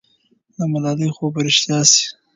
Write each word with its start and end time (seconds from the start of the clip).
د 0.55 0.57
ملالۍ 0.71 1.09
خوب 1.15 1.31
به 1.35 1.41
رښتیا 1.47 1.79
سي. 1.91 2.03